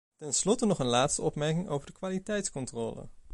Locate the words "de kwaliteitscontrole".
1.87-3.07